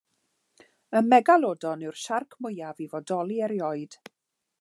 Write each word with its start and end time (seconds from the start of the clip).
Y 0.99 1.01
megalodon 1.09 1.83
ydi'r 1.85 1.99
siarc 2.05 2.33
mwyaf 2.45 2.81
i 2.87 2.91
fodoli 2.95 3.37
erioed. 3.49 3.99